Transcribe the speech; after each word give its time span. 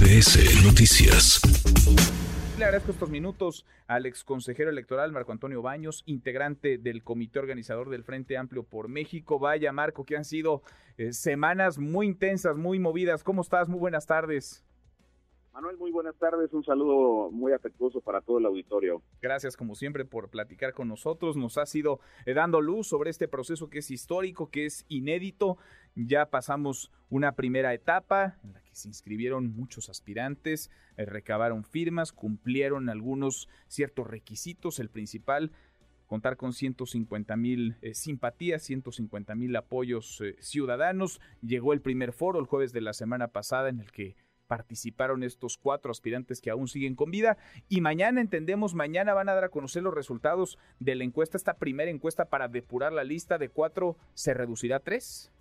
MBS 0.00 0.64
Noticias. 0.64 1.40
Le 2.56 2.64
agradezco 2.64 2.92
estos 2.92 3.10
minutos 3.10 3.66
al 3.88 4.06
ex 4.06 4.22
consejero 4.22 4.70
electoral 4.70 5.10
Marco 5.10 5.32
Antonio 5.32 5.60
Baños, 5.60 6.04
integrante 6.06 6.78
del 6.78 7.02
comité 7.02 7.40
organizador 7.40 7.90
del 7.90 8.04
Frente 8.04 8.36
Amplio 8.36 8.62
por 8.62 8.88
México. 8.88 9.40
Vaya, 9.40 9.72
Marco, 9.72 10.04
que 10.04 10.16
han 10.16 10.24
sido 10.24 10.62
eh, 10.98 11.12
semanas 11.12 11.78
muy 11.78 12.06
intensas, 12.06 12.56
muy 12.56 12.78
movidas. 12.78 13.24
¿Cómo 13.24 13.42
estás? 13.42 13.68
Muy 13.68 13.80
buenas 13.80 14.06
tardes. 14.06 14.64
Manuel, 15.58 15.76
muy 15.76 15.90
buenas 15.90 16.14
tardes. 16.14 16.52
Un 16.52 16.62
saludo 16.62 17.32
muy 17.32 17.52
afectuoso 17.52 18.00
para 18.00 18.20
todo 18.20 18.38
el 18.38 18.46
auditorio. 18.46 19.02
Gracias, 19.20 19.56
como 19.56 19.74
siempre, 19.74 20.04
por 20.04 20.28
platicar 20.28 20.72
con 20.72 20.86
nosotros. 20.86 21.36
Nos 21.36 21.58
ha 21.58 21.66
sido 21.66 21.98
eh, 22.26 22.34
dando 22.34 22.60
luz 22.60 22.86
sobre 22.86 23.10
este 23.10 23.26
proceso 23.26 23.68
que 23.68 23.80
es 23.80 23.90
histórico, 23.90 24.50
que 24.50 24.66
es 24.66 24.86
inédito. 24.88 25.58
Ya 26.06 26.26
pasamos 26.26 26.92
una 27.10 27.32
primera 27.32 27.74
etapa 27.74 28.36
en 28.44 28.52
la 28.52 28.62
que 28.62 28.72
se 28.76 28.86
inscribieron 28.86 29.50
muchos 29.50 29.88
aspirantes, 29.88 30.70
eh, 30.96 31.06
recabaron 31.06 31.64
firmas, 31.64 32.12
cumplieron 32.12 32.88
algunos 32.88 33.48
ciertos 33.66 34.06
requisitos. 34.06 34.78
El 34.78 34.90
principal, 34.90 35.50
contar 36.06 36.36
con 36.36 36.52
150 36.52 37.36
mil 37.36 37.78
eh, 37.82 37.94
simpatías, 37.94 38.62
150 38.62 39.34
mil 39.34 39.56
apoyos 39.56 40.22
ciudadanos. 40.38 41.20
Llegó 41.42 41.72
el 41.72 41.80
primer 41.80 42.12
foro 42.12 42.38
el 42.38 42.46
jueves 42.46 42.72
de 42.72 42.80
la 42.80 42.92
semana 42.92 43.28
pasada 43.28 43.68
en 43.68 43.80
el 43.80 43.90
que 43.90 44.14
participaron 44.46 45.24
estos 45.24 45.58
cuatro 45.58 45.90
aspirantes 45.90 46.40
que 46.40 46.50
aún 46.50 46.68
siguen 46.68 46.94
con 46.94 47.10
vida. 47.10 47.38
Y 47.68 47.80
mañana, 47.80 48.20
entendemos, 48.20 48.74
mañana 48.74 49.14
van 49.14 49.28
a 49.28 49.34
dar 49.34 49.44
a 49.44 49.48
conocer 49.48 49.82
los 49.82 49.94
resultados 49.94 50.58
de 50.78 50.94
la 50.94 51.02
encuesta, 51.02 51.36
esta 51.36 51.58
primera 51.58 51.90
encuesta 51.90 52.26
para 52.26 52.46
depurar 52.46 52.92
la 52.92 53.02
lista 53.02 53.36
de 53.36 53.48
cuatro, 53.48 53.96
¿se 54.14 54.32
reducirá 54.32 54.76
a 54.76 54.80
tres? 54.80 55.32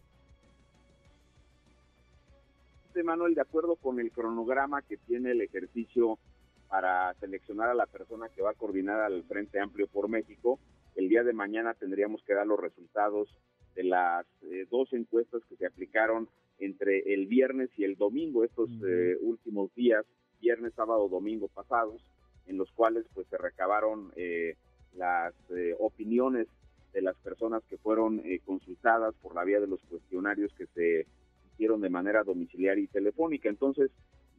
Manuel, 3.04 3.36
de 3.36 3.42
acuerdo 3.42 3.76
con 3.76 4.00
el 4.00 4.12
cronograma 4.12 4.82
que 4.82 4.98
tiene 4.98 5.32
el 5.32 5.42
ejercicio 5.42 6.20
para 6.68 7.14
seleccionar 7.16 7.70
a 7.70 7.74
la 7.74 7.86
persona 7.86 8.30
que 8.30 8.42
va 8.42 8.52
a 8.52 8.56
coordinar 8.56 9.02
al 9.02 9.24
Frente 9.24 9.60
Amplio 9.60 9.88
por 9.88 10.10
México, 10.10 10.60
el 10.96 11.10
día 11.10 11.24
de 11.24 11.34
mañana 11.34 11.74
tendríamos 11.74 12.22
que 12.24 12.34
dar 12.34 12.48
los 12.48 12.60
resultados 12.60 13.30
de 13.76 13.84
las 13.84 14.26
eh, 14.42 14.66
dos 14.70 14.92
encuestas 14.94 15.42
que 15.48 15.56
se 15.56 15.68
aplicaron 15.68 16.28
entre 16.60 17.14
el 17.14 17.28
viernes 17.28 17.70
y 17.78 17.84
el 17.84 17.96
domingo, 17.96 18.44
estos 18.44 18.70
eh, 18.86 19.16
últimos 19.22 19.74
días, 19.76 20.06
viernes, 20.42 20.74
sábado, 20.76 21.08
domingo 21.08 21.48
pasados, 21.48 22.02
en 22.48 22.58
los 22.58 22.72
cuales 22.72 23.06
pues 23.14 23.28
se 23.28 23.38
recabaron 23.38 24.12
eh, 24.16 24.56
las 24.96 25.34
eh, 25.52 25.76
opiniones 25.80 26.48
de 26.94 27.02
las 27.02 27.16
personas 27.18 27.64
que 27.70 27.78
fueron 27.78 28.24
consultadas 28.46 29.14
por 29.22 29.36
la 29.36 29.44
vía 29.44 29.60
de 29.60 29.68
los 29.68 29.80
cuestionarios 29.84 30.52
que 30.58 30.66
se 30.68 31.06
hicieron 31.58 31.82
de 31.82 31.90
manera 31.90 32.24
domiciliaria 32.24 32.84
y 32.84 32.88
telefónica. 32.88 33.50
Entonces, 33.50 33.92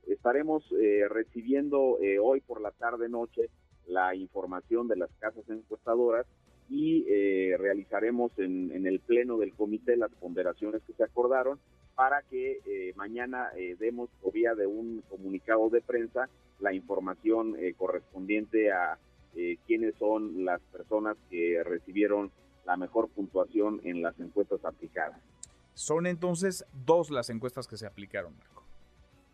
estaremos 0.06 0.64
recibiendo 1.10 1.98
hoy 2.22 2.40
por 2.40 2.62
la 2.62 2.70
tarde 2.70 3.08
noche 3.08 3.50
la 3.86 4.14
información 4.14 4.88
de 4.88 4.96
las 4.96 5.10
casas 5.18 5.44
encuestadoras 5.50 6.26
y 6.70 7.04
realizaremos 7.56 8.32
en, 8.38 8.70
en, 8.72 8.86
el 8.86 9.00
pleno 9.00 9.36
del 9.36 9.52
comité 9.52 9.96
las 9.96 10.10
ponderaciones 10.12 10.82
que 10.86 10.94
se 10.94 11.04
acordaron 11.04 11.58
para 11.98 12.22
que 12.22 12.60
eh, 12.64 12.92
mañana 12.94 13.48
eh, 13.56 13.74
demos 13.76 14.08
por 14.22 14.32
vía 14.32 14.54
de 14.54 14.68
un 14.68 15.02
comunicado 15.10 15.68
de 15.68 15.80
prensa 15.80 16.28
la 16.60 16.72
información 16.72 17.56
eh, 17.58 17.74
correspondiente 17.76 18.70
a 18.70 18.96
quiénes 19.66 19.94
son 19.96 20.44
las 20.44 20.60
personas 20.72 21.16
que 21.30 21.62
recibieron 21.62 22.32
la 22.66 22.76
mejor 22.76 23.08
puntuación 23.08 23.80
en 23.84 24.02
las 24.02 24.18
encuestas 24.18 24.64
aplicadas. 24.64 25.20
Son 25.78 26.08
entonces 26.08 26.66
dos 26.84 27.08
las 27.08 27.30
encuestas 27.30 27.68
que 27.68 27.76
se 27.76 27.86
aplicaron, 27.86 28.36
Marco. 28.36 28.64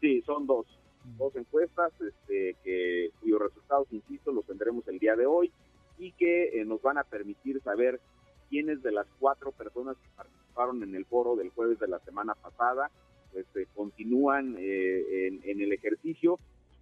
Sí, 0.02 0.20
son 0.26 0.46
dos. 0.46 0.66
Mm. 1.02 1.16
Dos 1.16 1.34
encuestas 1.36 1.90
este, 1.98 2.54
que, 2.62 3.08
cuyos 3.18 3.40
resultados, 3.40 3.88
insisto, 3.90 4.30
los 4.30 4.44
tendremos 4.44 4.86
el 4.88 4.98
día 4.98 5.16
de 5.16 5.24
hoy 5.24 5.50
y 5.96 6.12
que 6.12 6.62
nos 6.66 6.82
van 6.82 6.98
a 6.98 7.04
permitir 7.04 7.62
saber 7.62 7.98
quiénes 8.50 8.82
de 8.82 8.92
las 8.92 9.06
cuatro 9.18 9.52
personas 9.52 9.96
que 9.96 10.08
participaron 10.14 10.82
en 10.82 10.94
el 10.94 11.06
foro 11.06 11.34
del 11.34 11.48
jueves 11.48 11.78
de 11.78 11.88
la 11.88 11.98
semana 12.00 12.34
pasada, 12.34 12.90
pues 13.32 13.46
eh, 13.54 13.66
continúan 13.74 14.56
eh, 14.58 15.40
en, 15.44 15.62
el 15.62 15.72
ejercicio. 15.72 16.38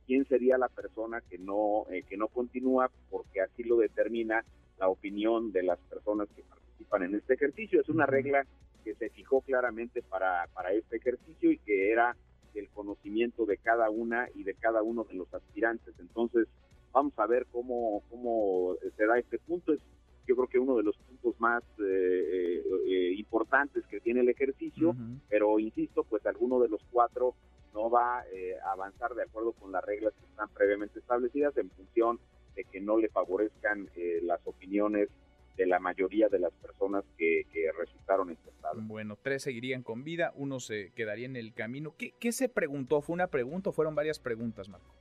¿Quién 0.09 0.27
sería 0.27 0.59
la 0.59 0.71
persona 0.71 1.21
que 1.31 1.39
no, 1.39 1.87
eh, 1.89 2.03
que 2.09 2.17
no 2.17 2.27
continúa? 2.27 2.91
Porque 3.09 3.41
así 3.41 3.63
lo 3.63 3.77
determina 3.77 4.45
la 4.81 4.89
opinión 4.89 5.53
de 5.53 5.63
las 5.63 5.79
personas 5.79 6.29
que 6.35 6.43
participan 6.43 7.05
en 7.05 7.15
este 7.15 7.35
ejercicio. 7.35 7.81
Es 7.81 7.89
una 7.89 8.07
regla 8.07 8.45
que 8.83 8.95
se 8.95 9.11
fijó 9.11 9.41
claramente 9.41 10.03
para, 10.03 10.49
para 10.53 10.73
este 10.73 10.97
ejercicio 10.97 11.51
y 11.51 11.59
que 11.59 11.91
era 11.91 12.17
el 12.55 12.69
conocimiento 12.71 13.47
de 13.47 13.57
cada 13.57 13.91
una 13.91 14.29
y 14.35 14.45
de 14.45 14.55
cada 14.55 14.83
uno 14.83 15.05
de 15.05 15.15
los 15.15 15.33
aspirantes. 15.33 15.95
Entonces, 15.99 16.49
vamos 16.93 17.19
a 17.19 17.27
ver 17.27 17.47
cómo, 17.51 18.03
cómo 18.11 18.77
se 18.97 19.07
da 19.07 19.19
este 19.19 19.39
punto. 19.39 19.73
Es 19.73 19.81
yo 20.27 20.37
creo 20.37 20.49
que 20.49 20.59
uno 20.59 20.77
de 20.77 20.83
los 20.83 20.97
puntos 20.99 21.35
más 21.41 21.63
eh, 21.79 21.83
eh, 21.83 22.63
eh, 22.87 23.15
importantes 23.19 23.85
que 23.87 24.01
tiene 24.01 24.21
el 24.21 24.29
ejercicio, 24.29 24.95
pero 25.29 25.59
insisto, 25.59 26.05
pues 26.05 26.25
alguno 26.27 26.61
de 26.61 26.69
los 26.69 26.81
cuatro 26.91 27.35
no 27.75 27.91
va 27.91 28.19
a 28.19 28.73
avanzar 28.73 29.15
de 29.15 29.23
acuerdo 29.23 29.53
con 29.53 29.73
las 29.73 29.85
reglas 29.85 30.13
que 30.15 30.27
están 30.27 30.49
previamente 30.51 30.99
establecidas 30.99 31.57
en 31.57 31.71
función 31.71 32.21
de 32.55 32.65
que 32.65 32.81
no 32.81 32.99
le 32.99 33.09
favorezcan 33.09 33.89
las 34.23 34.41
opiniones 34.45 35.09
de 35.57 35.67
la 35.67 35.79
mayoría 35.79 36.29
de 36.29 36.39
las 36.39 36.53
personas 36.55 37.05
que, 37.17 37.47
resultaron 37.79 38.31
encuestadas. 38.31 38.87
Bueno, 38.87 39.17
tres 39.21 39.43
seguirían 39.43 39.83
con 39.83 40.05
vida, 40.05 40.33
uno 40.37 40.61
se 40.61 40.93
quedaría 40.95 41.27
en 41.27 41.37
el 41.37 41.55
camino. 41.55 41.95
¿Qué, 41.97 42.13
¿Qué 42.19 42.33
se 42.33 42.49
preguntó? 42.49 43.01
¿Fue 43.01 43.15
una 43.15 43.29
pregunta 43.29 43.71
o 43.71 43.73
fueron 43.73 43.95
varias 43.95 44.19
preguntas, 44.19 44.69
Marco? 44.69 44.93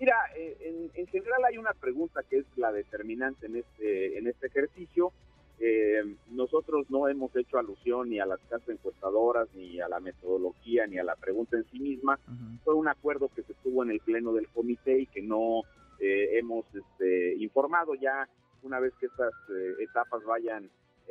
Mira, 0.00 0.16
eh, 0.36 0.90
en, 0.94 1.06
general 1.06 1.44
hay 1.44 1.56
una 1.56 1.72
pregunta 1.72 2.22
que 2.28 2.38
es 2.38 2.44
la 2.56 2.72
determinante 2.72 3.46
en 3.46 3.56
este, 3.56 4.18
en 4.18 4.26
este 4.26 4.48
ejercicio. 4.48 5.12
Eh, 5.60 6.02
nosotros 6.30 6.90
no 6.90 7.08
hemos 7.08 7.34
hecho 7.36 7.58
alusión 7.58 8.10
ni 8.10 8.18
a 8.18 8.26
las 8.26 8.40
casas 8.50 8.68
encuestadoras, 8.68 9.48
ni 9.54 9.80
a 9.80 9.88
la 9.88 10.00
metodología, 10.00 10.86
ni 10.86 10.98
a 10.98 11.04
la 11.04 11.14
pregunta 11.14 11.56
en 11.56 11.64
sí 11.70 11.78
misma. 11.78 12.18
Fue 12.64 12.74
un 12.74 12.88
acuerdo 12.88 13.30
que 13.34 13.44
se 13.44 13.54
tuvo 13.62 13.84
en 13.84 13.92
el 13.92 14.00
pleno 14.00 14.32
del 14.32 14.48
comité 14.48 14.98
y 14.98 15.06
que 15.06 15.22
no 15.22 15.62
eh, 16.00 16.38
hemos 16.38 16.64
este, 16.74 17.36
informado 17.36 17.94
ya. 17.94 18.28
Una 18.64 18.80
vez 18.80 18.92
que 18.98 19.06
estas 19.06 19.32
etapas 19.78 20.24
vayan 20.24 20.68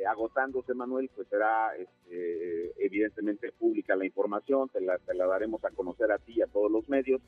agotándose, 0.08 0.74
Manuel, 0.74 1.08
pues 1.14 1.28
será 1.28 1.74
este, 1.76 2.84
evidentemente 2.84 3.52
pública 3.52 3.96
la 3.96 4.04
información, 4.04 4.68
te 4.68 4.80
la, 4.80 4.98
te 4.98 5.14
la 5.14 5.26
daremos 5.26 5.64
a 5.64 5.70
conocer 5.70 6.10
a 6.12 6.18
ti 6.18 6.34
y 6.36 6.42
a 6.42 6.46
todos 6.48 6.70
los 6.70 6.88
medios 6.88 7.22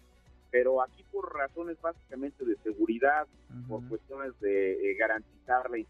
pero 0.51 0.83
aquí 0.83 1.05
por 1.13 1.35
razones 1.35 1.81
básicamente 1.81 2.45
de 2.45 2.57
seguridad, 2.59 3.27
por 3.69 3.87
cuestiones 3.89 4.39
de 4.41 4.91
eh, 4.91 4.95
garantizar 4.95 5.71
la 5.71 5.85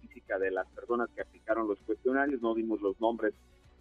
física 0.00 0.38
de 0.38 0.50
las 0.50 0.66
personas 0.68 1.10
que 1.14 1.22
aplicaron 1.22 1.66
los 1.66 1.78
cuestionarios, 1.80 2.40
no 2.40 2.54
dimos 2.54 2.80
los 2.80 3.00
nombres 3.00 3.34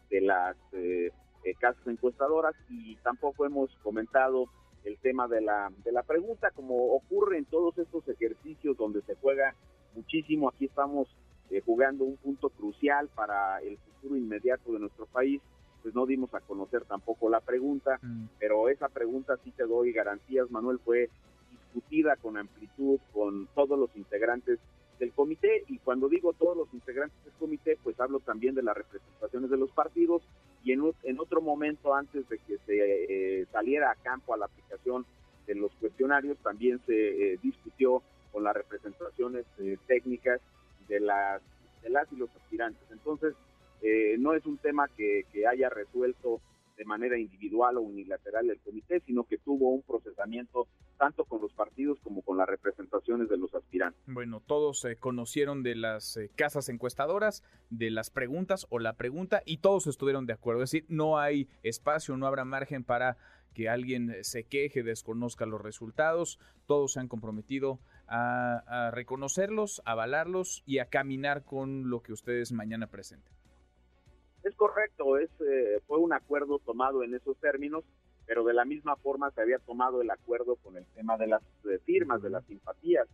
de 0.09 0.21
las 0.21 0.55
eh, 0.73 1.11
eh, 1.43 1.53
casas 1.59 1.85
encuestadoras 1.87 2.55
y 2.69 2.95
tampoco 2.97 3.45
hemos 3.45 3.69
comentado 3.83 4.45
el 4.85 4.97
tema 4.97 5.27
de 5.27 5.41
la, 5.41 5.71
de 5.83 5.91
la 5.91 6.03
pregunta, 6.03 6.51
como 6.51 6.95
ocurre 6.95 7.37
en 7.37 7.45
todos 7.45 7.77
estos 7.77 8.07
ejercicios 8.09 8.75
donde 8.75 9.01
se 9.03 9.15
juega 9.15 9.55
muchísimo, 9.95 10.49
aquí 10.49 10.65
estamos 10.65 11.07
jugando 11.65 12.03
un 12.03 12.17
punto 12.17 12.49
crucial 12.49 13.09
para 13.13 13.61
el 13.61 13.77
futuro 13.77 14.17
inmediato 14.17 14.71
de 14.71 14.79
nuestro 14.79 15.05
país, 15.05 15.39
pues 15.83 15.93
no 15.93 16.05
dimos 16.05 16.33
a 16.33 16.39
conocer 16.39 16.85
tampoco 16.85 17.29
la 17.29 17.41
pregunta, 17.41 17.99
mm. 18.01 18.25
pero 18.39 18.69
esa 18.69 18.87
pregunta 18.89 19.37
sí 19.43 19.51
te 19.51 19.65
doy 19.65 19.91
garantías, 19.91 20.49
Manuel, 20.49 20.79
fue 20.79 21.09
discutida 21.51 22.15
con 22.15 22.37
amplitud 22.37 22.99
con 23.13 23.47
todos 23.53 23.77
los 23.77 23.95
integrantes 23.95 24.59
del 24.99 25.11
comité. 25.11 25.63
Y 25.67 25.79
cuando 25.79 26.07
digo 26.07 26.33
todos 26.33 26.55
los 26.55 26.73
integrantes 26.73 27.21
del 27.25 27.33
comité, 27.33 27.77
pues 27.83 27.99
hablo 27.99 28.19
también 28.19 28.55
de 28.55 28.63
las 28.63 28.77
representaciones 28.77 29.49
de 29.49 29.57
los 29.57 29.71
partidos. 29.71 30.21
Y 30.63 30.71
en, 30.71 30.81
en 31.03 31.19
otro 31.19 31.41
momento 31.41 31.93
antes 31.93 32.27
de 32.29 32.37
que 32.39 32.57
se 32.65 33.41
eh, 33.41 33.45
saliera 33.51 33.91
a 33.91 33.95
campo 33.95 34.33
a 34.33 34.37
la 34.37 34.45
aplicación 34.45 35.05
de 35.47 35.55
los 35.55 35.73
cuestionarios, 35.73 36.37
también 36.37 36.79
se 36.85 37.33
eh, 37.33 37.39
discutió 37.43 38.01
las 38.43 38.55
representaciones 38.55 39.45
eh, 39.59 39.77
técnicas 39.87 40.41
de 40.87 40.99
las, 40.99 41.41
de 41.81 41.89
las 41.89 42.11
y 42.11 42.15
los 42.15 42.29
aspirantes. 42.35 42.83
Entonces, 42.91 43.33
eh, 43.81 44.15
no 44.17 44.33
es 44.33 44.45
un 44.45 44.57
tema 44.57 44.87
que, 44.95 45.25
haya 45.45 45.69
resuelto 45.69 46.39
de 46.77 46.85
manera 46.85 47.19
individual 47.19 47.77
o 47.77 47.81
unilateral 47.81 48.49
el 48.49 48.59
comité, 48.61 49.01
sino 49.01 49.25
que 49.25 49.37
tuvo 49.37 49.69
un 49.69 49.83
procesamiento 49.83 50.67
tanto 50.97 51.25
con 51.25 51.41
los 51.41 51.51
partidos 51.53 51.99
como 52.01 52.21
con 52.21 52.37
las 52.37 52.47
representaciones 52.47 53.29
de 53.29 53.37
los 53.37 53.53
aspirantes. 53.53 54.01
Bueno, 54.07 54.41
todos 54.45 54.79
se 54.79 54.95
conocieron 54.95 55.63
de 55.63 55.75
las 55.75 56.17
eh, 56.17 56.31
casas 56.35 56.69
encuestadoras, 56.69 57.43
de 57.69 57.91
las 57.91 58.09
preguntas 58.09 58.65
o 58.69 58.79
la 58.79 58.93
pregunta 58.93 59.43
y 59.45 59.57
todos 59.57 59.85
estuvieron 59.87 60.25
de 60.25 60.33
acuerdo. 60.33 60.63
Es 60.63 60.71
decir, 60.71 60.85
no 60.87 61.19
hay 61.19 61.49
espacio, 61.61 62.15
no 62.15 62.25
habrá 62.25 62.45
margen 62.45 62.83
para 62.83 63.17
que 63.53 63.69
alguien 63.69 64.15
se 64.21 64.45
queje, 64.45 64.81
desconozca 64.83 65.45
los 65.45 65.61
resultados. 65.61 66.39
Todos 66.65 66.93
se 66.93 66.99
han 66.99 67.07
comprometido 67.07 67.79
a, 68.13 68.87
a 68.87 68.91
reconocerlos, 68.91 69.81
avalarlos 69.85 70.63
y 70.65 70.79
a 70.79 70.85
caminar 70.85 71.43
con 71.43 71.89
lo 71.89 72.01
que 72.01 72.13
ustedes 72.13 72.51
mañana 72.51 72.87
presenten. 72.87 73.33
Es 74.43 74.55
correcto, 74.55 75.17
es, 75.17 75.29
eh, 75.41 75.81
fue 75.87 75.97
un 75.99 76.13
acuerdo 76.13 76.59
tomado 76.59 77.03
en 77.03 77.15
esos 77.15 77.37
términos 77.39 77.83
pero 78.25 78.43
de 78.43 78.53
la 78.53 78.65
misma 78.65 78.95
forma 78.97 79.31
se 79.31 79.41
había 79.41 79.59
tomado 79.59 80.01
el 80.01 80.09
acuerdo 80.09 80.55
con 80.57 80.77
el 80.77 80.85
tema 80.95 81.17
de 81.17 81.27
las 81.27 81.41
firmas, 81.85 82.21
de 82.21 82.29
las 82.29 82.45
simpatías. 82.45 83.07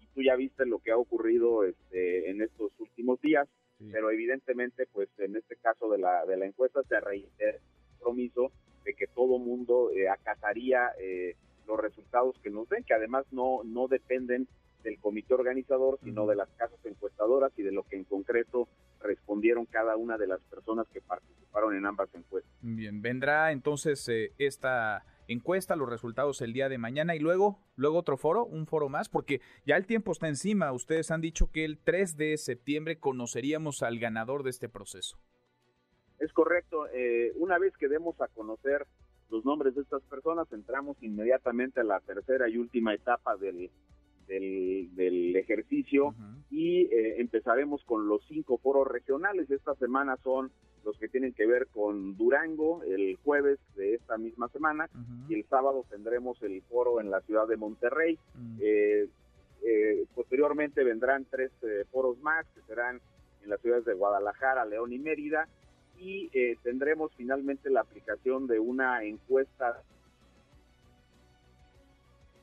Y 0.00 0.06
tú 0.08 0.22
ya 0.22 0.36
viste 0.36 0.66
lo 0.66 0.78
que 0.78 0.90
ha 0.90 0.96
ocurrido 0.96 1.64
este, 1.64 2.30
en 2.30 2.42
estos 2.42 2.72
últimos 2.78 3.20
días, 3.20 3.48
pero 3.92 4.10
evidentemente, 4.10 4.86
pues 4.92 5.08
en 5.18 5.36
este 5.36 5.56
caso 5.56 5.90
de 5.90 5.98
la, 5.98 6.24
de 6.24 6.36
la 6.36 6.46
encuesta 6.46 6.82
se 6.88 7.00
reitera 7.00 7.56
el 7.56 7.60
compromiso 7.98 8.50
de 8.84 8.94
que 8.94 9.06
todo 9.08 9.38
mundo 9.38 9.90
eh, 9.90 10.08
acataría 10.08 10.90
eh, 10.98 11.36
los 11.66 11.78
resultados 11.78 12.38
que 12.42 12.50
nos 12.50 12.68
den, 12.68 12.84
que 12.84 12.94
además 12.94 13.24
no, 13.30 13.62
no 13.64 13.88
dependen 13.88 14.48
del 14.82 14.98
comité 15.00 15.34
organizador, 15.34 15.98
sino 16.02 16.26
de 16.26 16.36
las 16.36 16.48
casas 16.50 16.78
encuestadoras 16.84 17.52
y 17.56 17.62
de 17.62 17.72
lo 17.72 17.82
que 17.84 17.96
en 17.96 18.04
concreto 18.04 18.68
respondieron 19.00 19.66
cada 19.66 19.96
una 19.96 20.18
de 20.18 20.26
las 20.26 20.40
personas 20.42 20.86
que 20.92 21.00
participaron 21.00 21.74
en 21.74 21.86
ambas 21.86 22.14
encuestas. 22.14 22.52
Bien, 22.60 23.02
vendrá 23.02 23.50
entonces 23.52 24.06
eh, 24.08 24.32
esta 24.38 25.04
encuesta, 25.26 25.76
los 25.76 25.88
resultados 25.88 26.42
el 26.42 26.52
día 26.52 26.68
de 26.68 26.78
mañana 26.78 27.14
y 27.14 27.18
luego, 27.18 27.58
luego 27.76 27.98
otro 27.98 28.16
foro, 28.16 28.44
un 28.44 28.66
foro 28.66 28.88
más, 28.88 29.08
porque 29.08 29.40
ya 29.66 29.76
el 29.76 29.86
tiempo 29.86 30.12
está 30.12 30.28
encima. 30.28 30.72
Ustedes 30.72 31.10
han 31.10 31.20
dicho 31.20 31.50
que 31.50 31.64
el 31.64 31.78
3 31.78 32.16
de 32.16 32.36
septiembre 32.36 32.98
conoceríamos 32.98 33.82
al 33.82 33.98
ganador 33.98 34.42
de 34.42 34.50
este 34.50 34.68
proceso. 34.68 35.18
Es 36.18 36.32
correcto. 36.32 36.86
Eh, 36.92 37.32
una 37.36 37.58
vez 37.58 37.76
que 37.76 37.88
demos 37.88 38.20
a 38.20 38.28
conocer 38.28 38.86
los 39.30 39.44
nombres 39.44 39.74
de 39.74 39.82
estas 39.82 40.02
personas, 40.02 40.52
entramos 40.52 40.96
inmediatamente 41.02 41.80
a 41.80 41.84
la 41.84 42.00
tercera 42.00 42.48
y 42.48 42.58
última 42.58 42.94
etapa 42.94 43.36
del, 43.36 43.70
del, 44.26 45.36
ejercicio 45.36 46.14
y 46.50 46.82
eh, 46.82 47.20
empezaremos 47.20 47.82
con 47.84 48.08
los 48.08 48.22
cinco 48.28 48.58
foros 48.58 48.86
regionales. 48.86 49.50
Esta 49.50 49.74
semana 49.74 50.16
son 50.22 50.50
los 50.84 50.96
que 50.98 51.08
tienen 51.08 51.32
que 51.32 51.46
ver 51.46 51.66
con 51.68 52.16
Durango, 52.16 52.82
el 52.84 53.16
jueves 53.24 53.58
de 53.74 53.94
esta 53.94 54.18
misma 54.18 54.48
semana, 54.48 54.88
y 55.28 55.34
el 55.34 55.44
sábado 55.46 55.84
tendremos 55.90 56.40
el 56.42 56.62
foro 56.62 57.00
en 57.00 57.10
la 57.10 57.20
ciudad 57.22 57.48
de 57.48 57.56
Monterrey. 57.56 58.18
Eh, 58.60 59.08
eh, 59.66 60.06
posteriormente 60.14 60.84
vendrán 60.84 61.26
tres 61.30 61.50
foros 61.90 62.18
más 62.20 62.46
que 62.54 62.60
serán 62.62 63.00
en 63.42 63.50
las 63.50 63.60
ciudades 63.60 63.84
de 63.86 63.94
Guadalajara, 63.94 64.64
León 64.66 64.92
y 64.92 64.98
Mérida, 64.98 65.48
y 66.04 66.56
tendremos 66.62 67.10
finalmente 67.16 67.70
la 67.70 67.80
aplicación 67.80 68.46
de 68.46 68.58
una 68.58 69.02
encuesta 69.04 69.82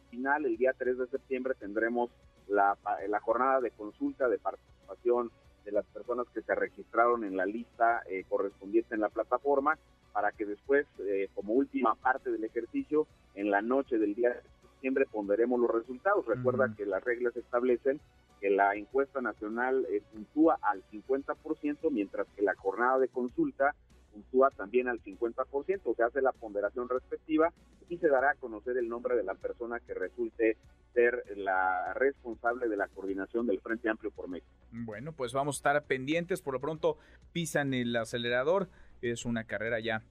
final, 0.10 0.46
el 0.46 0.58
día 0.58 0.74
3 0.78 0.98
de 0.98 1.08
septiembre, 1.08 1.54
tendremos 1.58 2.10
la, 2.48 2.78
la 3.08 3.20
jornada 3.20 3.62
de 3.62 3.72
consulta 3.72 4.28
de 4.28 4.38
participación 4.38 5.32
de 5.64 5.72
las 5.72 5.86
personas 5.86 6.28
que 6.34 6.42
se 6.42 6.56
registraron 6.56 7.24
en 7.24 7.38
la 7.38 7.46
lista 7.46 8.04
eh, 8.10 8.26
correspondiente 8.28 8.96
en 8.96 9.02
la 9.02 9.10
plataforma 9.10 9.78
para 10.12 10.32
que 10.32 10.46
después, 10.46 10.86
eh, 11.00 11.30
como 11.34 11.54
última 11.54 11.96
parte 11.96 12.32
del 12.32 12.44
ejercicio, 12.44 13.08
en 13.36 13.50
la 13.50 13.62
noche 13.62 13.98
del 13.98 14.14
día 14.14 14.30
de 14.30 14.42
septiembre 14.62 15.06
pondremos 15.10 15.60
los 15.60 15.72
resultados. 15.72 16.26
Recuerda 16.26 16.74
que 16.76 16.86
las 16.86 17.04
reglas 17.04 17.36
establecen 17.38 18.02
que 18.42 18.50
la 18.50 18.76
encuesta 18.76 19.22
nacional 19.22 19.86
eh, 19.90 20.02
puntúa 20.12 20.58
al 20.62 20.84
50%, 20.92 21.92
mientras 21.92 22.28
que 22.36 22.42
la 22.42 22.56
jornada 22.56 22.98
de 22.98 23.08
consulta 23.08 23.76
puntúa 24.12 24.50
también 24.50 24.90
al 24.90 25.02
50%, 25.02 25.96
se 25.96 26.04
hace 26.04 26.22
la 26.22 26.34
ponderación 26.34 26.90
respectiva 26.90 27.54
y 27.88 27.98
se 27.98 28.10
dará 28.10 28.32
a 28.32 28.36
conocer 28.36 28.78
el 28.78 28.90
nombre 28.90 29.16
de 29.16 29.24
la 29.24 29.36
persona 29.36 29.80
que 29.80 29.94
resulte 29.94 30.58
ser 30.94 31.24
la 31.38 31.94
responsable 31.94 32.68
de 32.68 32.76
la 32.76 32.88
coordinación 32.88 33.48
del 33.48 33.62
Frente 33.62 33.90
Amplio 33.90 34.12
por 34.12 34.28
México. 34.28 34.52
Bueno, 34.72 35.14
pues 35.14 35.34
vamos 35.34 35.58
a 35.58 35.60
estar 35.60 35.84
pendientes, 35.86 36.42
por 36.42 36.54
lo 36.54 36.60
pronto 36.60 36.98
pisan 37.32 37.74
el 37.74 37.96
acelerador, 37.96 38.70
es 39.02 39.26
una 39.26 39.46
carrera 39.46 39.80
ya 39.80 40.04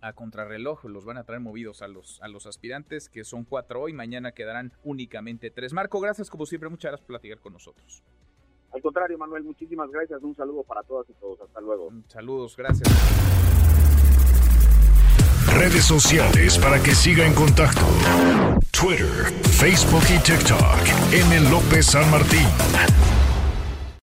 a 0.00 0.12
contrarreloj, 0.12 0.84
los 0.84 1.04
van 1.04 1.16
a 1.18 1.24
traer 1.24 1.40
movidos 1.40 1.82
a 1.82 1.88
los, 1.88 2.20
a 2.22 2.28
los 2.28 2.46
aspirantes, 2.46 3.08
que 3.08 3.24
son 3.24 3.44
cuatro 3.44 3.82
hoy, 3.82 3.92
mañana 3.92 4.32
quedarán 4.32 4.72
únicamente 4.84 5.50
tres. 5.50 5.72
Marco, 5.72 6.00
gracias 6.00 6.30
como 6.30 6.46
siempre, 6.46 6.68
muchas 6.68 6.90
gracias 6.90 7.06
por 7.06 7.14
platicar 7.14 7.40
con 7.40 7.52
nosotros. 7.52 8.02
Al 8.72 8.82
contrario, 8.82 9.16
Manuel, 9.16 9.44
muchísimas 9.44 9.90
gracias. 9.90 10.22
Un 10.22 10.36
saludo 10.36 10.62
para 10.62 10.82
todas 10.82 11.08
y 11.08 11.14
todos. 11.14 11.40
Hasta 11.40 11.60
luego. 11.60 11.90
Saludos, 12.08 12.54
gracias. 12.56 12.88
Redes 15.54 15.84
sociales 15.84 16.58
para 16.58 16.80
que 16.82 16.94
siga 16.94 17.26
en 17.26 17.32
contacto: 17.34 17.80
Twitter, 18.70 19.32
Facebook 19.42 20.04
y 20.14 20.22
TikTok. 20.22 21.12
M. 21.12 21.50
López 21.50 21.86
San 21.86 22.10
Martín. 22.10 22.46